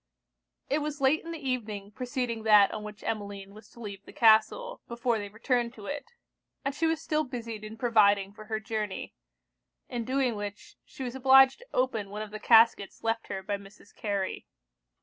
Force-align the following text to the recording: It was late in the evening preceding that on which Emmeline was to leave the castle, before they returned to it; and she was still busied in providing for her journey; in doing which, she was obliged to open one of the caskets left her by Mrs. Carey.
It 0.67 0.79
was 0.79 0.99
late 0.99 1.23
in 1.23 1.29
the 1.31 1.47
evening 1.47 1.91
preceding 1.91 2.41
that 2.41 2.71
on 2.71 2.81
which 2.83 3.03
Emmeline 3.03 3.53
was 3.53 3.69
to 3.69 3.79
leave 3.79 4.03
the 4.03 4.11
castle, 4.11 4.81
before 4.87 5.19
they 5.19 5.29
returned 5.29 5.75
to 5.75 5.85
it; 5.85 6.09
and 6.65 6.73
she 6.73 6.87
was 6.87 6.99
still 6.99 7.23
busied 7.23 7.63
in 7.63 7.77
providing 7.77 8.33
for 8.33 8.45
her 8.45 8.59
journey; 8.59 9.13
in 9.89 10.03
doing 10.03 10.35
which, 10.35 10.75
she 10.85 11.03
was 11.03 11.13
obliged 11.13 11.59
to 11.59 11.67
open 11.71 12.09
one 12.09 12.23
of 12.23 12.31
the 12.31 12.39
caskets 12.39 13.03
left 13.03 13.27
her 13.27 13.43
by 13.43 13.57
Mrs. 13.57 13.93
Carey. 13.95 14.47